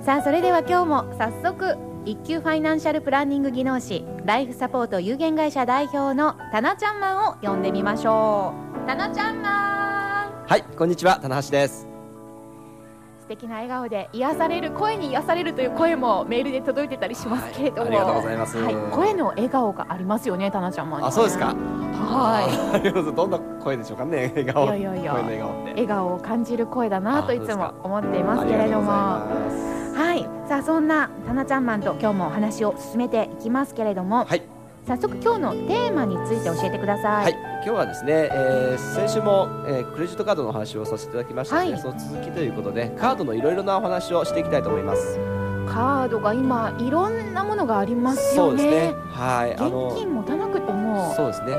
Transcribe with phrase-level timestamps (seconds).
[0.03, 8.87] さあそれでは今日も早速一級ファイナンシャルプランニング技能士ライフサポート有限会社代表のタナちゃんマンを呼んでみましょう。
[8.87, 11.87] タナちゃんマンはいこんにちは棚橋です。
[13.20, 18.57] 素敵な笑顔で癒される声に癒されるという声もメールで届いてたりしますけれども、はいありがとうございます。
[18.57, 21.55] はい、声の笑顔がありますよねタナちゃんマンにはあそうですか
[21.92, 24.33] はい どんな声でしょうかね。
[24.35, 24.64] 笑顔。
[24.64, 25.12] いやいやいや。
[25.12, 28.91] 笑顔を感じる声だなといつも思っていますあけれども
[29.94, 30.48] はい。
[30.48, 34.42] さあそんなタナちゃんマンと今日もお話を進めていきますけれども、はい。
[34.86, 41.80] 早速今日のテーマについて教えてください、はい、今日はですね、えー先週も、えークレジットカードのお話をさせていただきましたので、はい。
[41.80, 45.18] その続きということでカードのいろいろなお話をしていきたいと思います。
[45.68, 48.52] カードが今いろんなものがありますよね。
[48.52, 48.94] そうですね。
[49.12, 49.61] はい、現
[49.96, 50.50] 金持たなくて
[51.09, 51.53] もそうですね。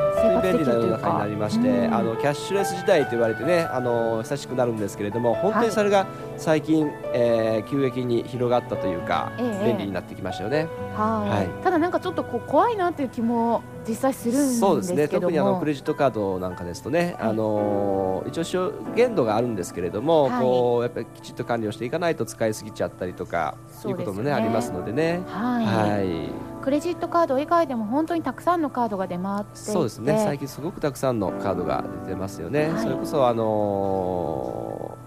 [0.43, 1.93] 便利な世の中になりまして、うん。
[1.93, 9.67] あのキャッシュレス時代と言われてね、あの久しくなるんですけれども、本当にそれが最近、えー急激に広がったというか、ええ。
[9.67, 10.67] 便利になってきましたよね。
[10.95, 11.47] はい、はい。
[11.63, 14.73] ただなんかちょっとこう怖いなという気も実際するんですけども。
[14.73, 15.07] そうですね。
[15.07, 17.29] 特にあのクレジットカードなんかですとね、はい。
[17.29, 20.41] あの一応使用限度があるんですけれども、はい。
[20.41, 23.55] こうやっぱりきちっと管理をしていかないと使いすぎちゃったりとか、
[23.85, 25.21] いうこともねありますのでね。
[25.27, 26.50] はい、はい。
[26.61, 29.71] クレジットカード以外でも本当にたくさんのカードが出回っていて。
[29.71, 30.21] そうですね。
[30.23, 32.83] 最近すごくたくさんのカードが出てますよね、はい。
[32.83, 35.01] それこそあのー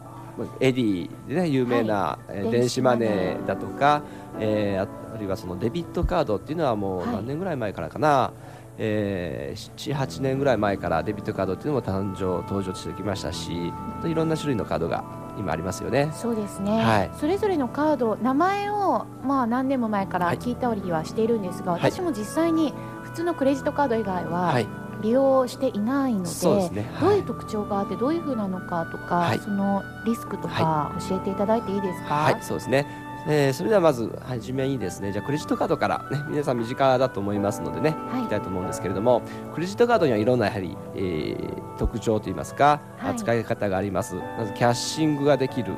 [0.59, 3.47] エディでね有名な、えー電子マネー。
[3.47, 4.03] だとか、
[4.41, 7.09] えーああるいはそのデビットカードっていうのはもうはい。
[7.09, 8.33] 何年ぐらい前からかな、
[8.79, 13.73] えー、78年ぐらい前からデビットカードっていうのも誕生登場してきましたし
[14.05, 15.05] いろんな種類のカードが
[15.39, 16.11] 今ありますよね。
[16.15, 17.11] そうですね、はい。
[17.19, 20.39] それぞれのカード名前をまあ何年も前からはい。
[20.39, 21.81] 聞いたりはしているんですが、はい。
[21.91, 24.67] 私も実際に普通のクレジットカード以外は、はい。
[25.03, 26.91] 利用していないので、そうですね。
[27.01, 29.39] どういうは特徴があってどういう風なのかとか、はい。
[29.39, 32.87] そのリスクとか教えていただいていいですか、はい、そうですね。
[33.27, 38.23] えーそれではまず初めにですね、じゃあクレジットカードからね、皆さん身近だと思いますのでね、はい。
[38.23, 39.23] いきたいと思うんですけれども、
[39.55, 43.45] クレジットカードにはいろんなやはり、えー特徴といいますか、はい。
[43.45, 44.15] 方があります。
[44.39, 45.73] まずキャッシングができる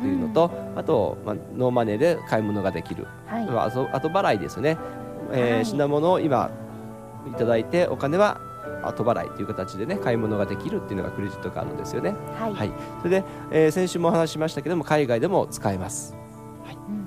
[0.00, 3.46] というのと、あと、まあ、ノーマネーで買い物ができる、はい。
[3.46, 4.76] まあ、後後払いですよね、
[5.32, 5.64] えーはい。
[5.64, 6.50] 品物を今
[7.28, 8.40] いただいてお金は
[8.82, 12.14] 後払いという形でね買い物ができるっていうのがクレジットカードですよね。
[12.40, 12.52] はい。
[12.54, 16.16] はい、それで、えー先週もお話ししましたけども海外でも使えます。
[16.88, 17.06] うん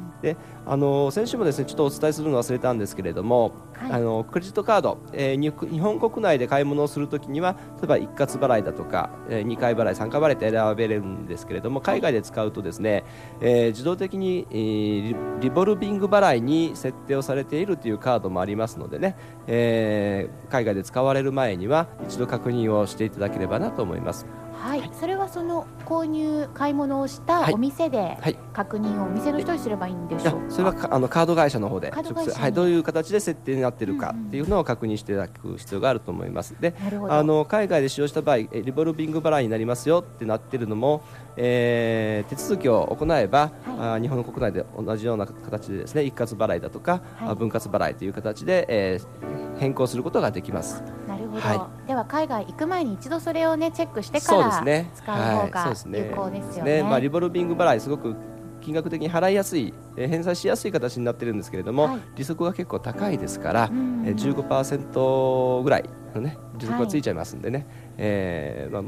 [0.66, 3.92] あの先週もですねちょっとお伝えするの忘れたんですけれども、はい。
[3.94, 13.04] あのクレジットカード、えーに日本国内で買い物をするときには例えば一括払いだとか、えー、2回払い3回払いって選べるんですけれども海外で使うとですね、
[13.42, 19.16] えー自動的に、えーリリボルビング払いに設定をされているというカードもありますのでね、
[19.48, 24.26] えー海外で使われる前には一度確認をしていただければなと思います。
[24.60, 27.54] はい、それはその購入買い物をしたはい。
[27.54, 28.38] お店ではい。
[28.54, 30.52] 確認をお店の人にすればいいんでしょうか？
[30.52, 36.56] それはかあのカード会社の方ではい、どういう形で設定になっているかっていうのを確認していただく必要があると思います。
[36.60, 37.14] でなるほど。
[37.14, 41.04] あの海外で使用した場合えリボルビング払いになりますよってなってるのも、
[41.38, 47.30] えー手続きを行えば、あ日本の国内で同じような形でですね一括払いだとか、はい。
[47.30, 50.82] あ分割払いという形で、えー変更することができます。
[51.08, 54.64] なるほど、はでは海外行く前に一度それをねチェックしてから。
[54.96, 56.00] 使う方がですね。
[56.10, 56.82] 有効ですよね。
[56.84, 58.16] まあリボルビング払いすごく
[58.62, 62.00] 金額的に払いやすい、えー返済しやすい形になってるんですけれども、はい。
[62.16, 67.68] 利息が結構高いですから、うんえー15%ぐらいのね利息がついちゃいますんでね、
[67.98, 68.84] えーまあ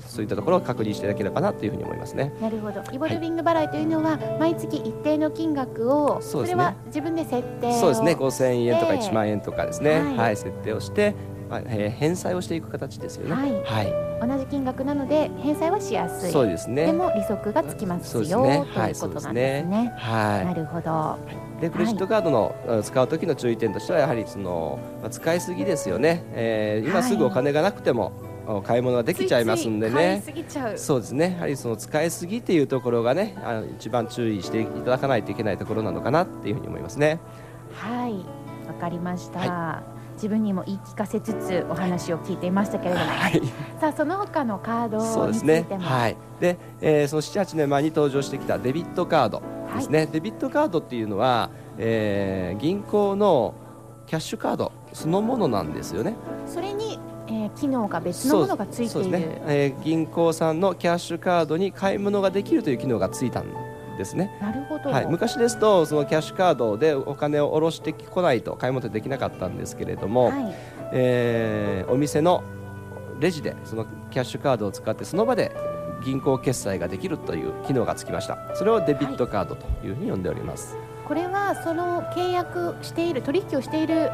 [0.00, 2.32] そういったところを確認していただければなというふうに思いますね。
[2.40, 2.82] なるほど。
[2.90, 8.12] リボルビング払いというのは、毎月一定の金額をそれは自分で設定をそうですね。
[8.12, 9.10] 5000円とかして。
[9.10, 10.16] 1万円とかですね、はい。
[10.16, 10.36] はい。
[10.36, 11.14] 設定をして
[11.48, 13.34] まあえー返済をしていく形ですよね。
[13.34, 13.84] はい。
[13.86, 16.30] はい、同じ金額なので返済はしやすい。
[16.30, 16.86] そうですね。
[16.86, 18.24] でも利息がつきますよ。
[18.24, 18.64] すね。
[18.74, 19.92] ということなんですね。
[19.96, 20.46] はい。
[20.46, 21.18] なるほど。
[21.60, 28.23] でクレジットカードの、うん使う時の注意点としてはやはりその、まあ、使いすぎですよね、えー今すぐお金がなくても、お
[28.64, 30.22] 買い物ができちゃいますんでね。
[30.76, 31.34] そうですね。
[31.36, 37.20] やはりその使いすぎっていうところがねあの一番注意していただかないといけないところなのかなっていうふうに思いますね。
[37.72, 38.12] はい、
[38.66, 39.38] わかりました。
[39.40, 39.82] は
[40.14, 43.42] 自分にも言い聞かせつつお話を聞いていましたけれども、はい。
[43.80, 45.86] さあその他のカードそうですについても、ね。
[45.86, 46.16] はい。
[46.40, 49.42] で、えーその78年前に登場してきたデビットカード
[49.74, 53.54] ですね、デビットカードっていうのは、えー銀行の
[54.06, 56.14] キャッシュカードそのものなんですよね。
[56.46, 59.10] それに、えー機能が別のものがついている。
[59.10, 63.46] ね、えー銀行さんのキャッシュカードに買い物ができるという機能がついたん
[63.96, 64.90] ですね、なるほど。
[64.90, 70.54] はい、昔ですとそのキャッシュカードでお金を下ろしてこないと買い物できなかったんですけれども、はい。
[70.92, 72.42] えーお店の
[73.20, 75.52] レジでそのキャッシュカードを使ってその場で
[76.04, 78.36] 銀行決済ができるという機能がつきました。
[78.54, 80.76] それをデビットカードというふうに呼んでおります、
[81.06, 84.10] これはその契約している取引をしている、え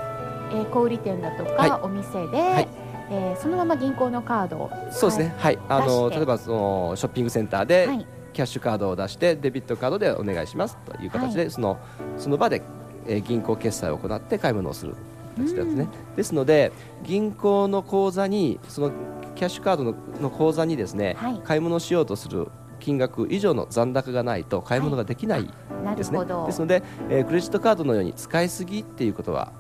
[0.53, 1.71] ー小売店だとか、はい。
[1.83, 2.69] お店で、はい
[3.11, 5.35] えーそのまま銀行のカードをそうですね。
[5.39, 8.07] はい、あの例えばそのショッピングセンターではい。
[8.33, 11.79] キャッシュカードを出してデビットカードでお願いしますという形で、はその
[12.17, 12.63] その場で、
[13.09, 14.95] えー銀行決済を行って買い物をする
[15.37, 16.17] 形ですね、うん。
[16.17, 16.71] ですので
[17.03, 18.93] 銀行の口座にその
[19.35, 21.41] キャッシュカードのの口座にですね、はい。
[21.43, 22.49] 買い物をしようとする
[22.79, 25.51] 金額以上の残高がないと買い物ができない
[25.85, 26.47] なですね、るほど。
[26.47, 29.53] ですので、えークレジットカードのように使いすぎっていうことは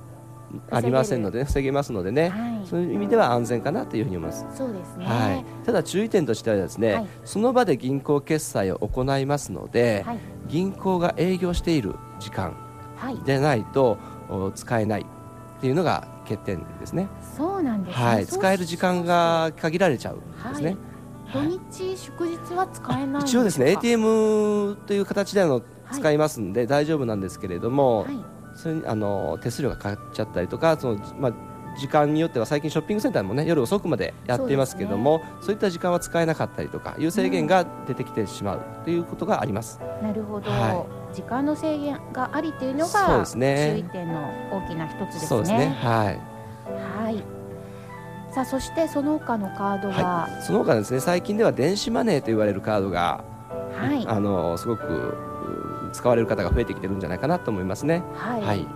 [0.70, 4.46] ありませんので、ね、防げますのでね、はいそういう意味では安全かなというふうに思います。
[4.54, 5.06] そうですね。
[5.06, 10.18] はい、ただ注意点としてはですね、はいその場で銀行決済を行いますので、はい
[10.48, 12.56] 銀行が営業している時間
[12.96, 13.18] はい。
[13.24, 13.98] でないと
[14.28, 17.08] お使えないっていうのが欠点ですね。
[17.36, 18.04] そうなんですね。
[18.04, 20.20] はい、使える時間が限られちゃうん
[20.52, 20.76] ですね。
[21.32, 25.62] 土はい日祝日は使えないん一応ですね ATM という形でのはい
[25.92, 28.39] 使いますんで大丈夫なんですけれども、はい。
[28.54, 31.32] それにあの手数料がかかっちゃったりとかその、まあ、
[31.78, 39.80] 時間によっては最近ショッピングセンターもね夜遅くまでやっていますけれどもそう,、いった時間は使えなかったりとかいう制限が出てきてしまうということがあります。
[40.02, 43.72] なるほど、は時間の制限がありというのそうがですね。
[43.74, 45.44] 注意点の大きな一つですね。
[45.44, 45.76] すね。
[45.80, 46.20] はい。
[47.04, 47.40] はい。
[48.30, 53.24] さあそしてその他のカードは、はい、その他ですね最近では電子マネーと言われるカードが、
[53.74, 55.29] はい、あのすごくう
[55.92, 58.02] 使われる方が増えてきてるんじゃないかなと思いますね。
[58.14, 58.66] はい、はい。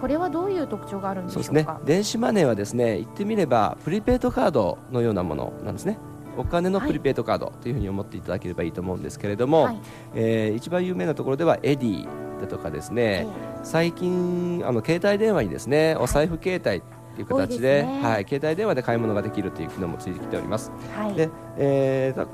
[0.00, 1.34] これはどういう特徴があるんでしょうか。
[1.34, 1.78] そうですね。
[1.84, 5.98] 電子マネーはですね言ってみればプリペイドカードのようなものなんですね。
[6.36, 9.80] お金のプリペイドカードというふうに思っていただければいいと思うんですけれども、はい。
[10.14, 12.08] えー一番有名なところではエディ
[12.40, 13.26] だとかですね、
[13.62, 16.82] 最近あの携帯電話にですねおサイフケータイっ
[17.14, 18.00] ていう形でね。
[18.02, 20.72] はい、携帯電話で買い物ができるという機能もついてきております。
[20.94, 22.26] はい、で、えーだ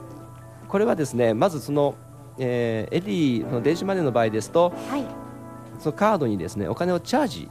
[0.67, 1.95] これはですねまずその、
[2.39, 5.05] えーエディの電子マネーの場合ですとはい、
[5.79, 7.51] そのカードにですねお金をチャージ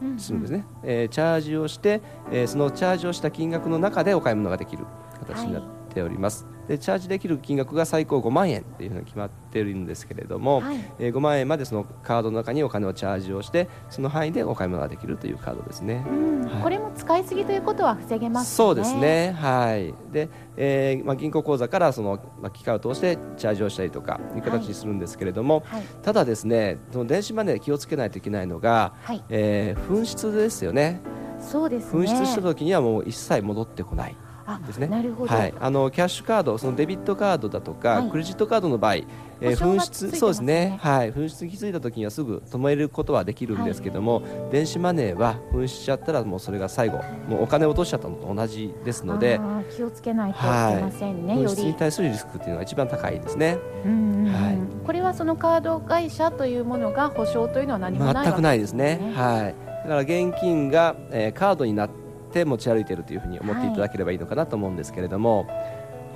[0.00, 0.18] うんうん。
[0.18, 4.84] するんですね、えーチャージをして、えーそのチャージをした金額の中でお買い物ができる
[5.26, 10.76] 形になっております、でチャージできる金額が最高5万円というふうに決まっているんですけれども、はい。
[10.98, 16.04] えー5万円までそのカードの中にお金をチャージをしてその範囲でお買い物ができるというカードですね。
[16.08, 16.46] うん。
[16.46, 16.62] はい。
[16.62, 18.56] これも使いすぎということは防げますね。
[18.56, 18.94] そうです。
[18.96, 19.94] ね、はい。
[20.12, 31.00] でえーまあ、銀行口座からその、まあ、機械を通してチャージをしたりとかいう形にするんですけれども、はい、ただですねその電子マネーで気をつけないといけないのが、はい、えー紛失ですよね。
[31.40, 32.04] そうですね。
[32.04, 34.16] 紛失した時にはもう一切戻ってこない。
[34.20, 34.27] あ
[34.66, 34.86] ですね。
[34.86, 35.34] なるほど。
[35.34, 38.10] はい、あのキャッシュカード、そのデビットカードだとか、はい。
[38.10, 49.40] クレジットカードの場合、えー紛失、ねそうですね、はい、紛失に気づいたときにはすぐ止めることはできるんですけども、電子マネーは紛失しちゃったら、もうそれが最後、もうお金を落としちゃったのと同じですので
[49.76, 51.48] 気をつけないといけませんね、紛。
[51.48, 53.58] 失に対するリスクっていうのが一番高いですね。
[53.84, 54.86] はい。
[54.86, 58.96] これはそのカード会社というものが保証というのは何もないわけ全くないですね。
[58.96, 59.12] ね。
[59.14, 59.54] はい。
[59.84, 62.07] だから現金が、えーカードになって
[62.44, 65.46] 持ち歩いているというふうに思っていただければいいのかなと思うんですけれども、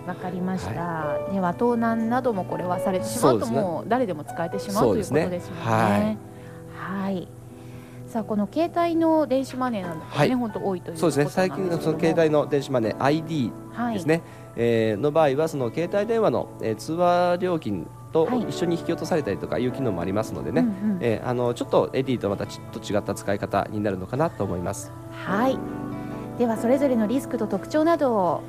[0.07, 5.29] わかりました、では盗難などもこれはされてしまうともう誰でも使えてしまうということですね。
[5.29, 5.61] ですよね。
[5.63, 6.19] はい。
[7.05, 7.29] はい。
[8.07, 10.35] さあこの携帯の電子マネーなんかね、はい。
[10.35, 11.27] 本当多いというそうですね。
[11.31, 14.23] 最近のその携帯の、の電子マネー ID はい、ですね、
[14.57, 18.41] えーの場合はその携帯電話の、えー通話料金とはい。
[18.43, 24.93] 一緒に引き落とされたりとかいう機能もありますのでね、うんうんえーあのちょっとエディとまたちょっと違った使い方になるのかなと思います。
[25.25, 25.59] はい
[26.43, 28.43] ではそれぞれのリスクと特徴などを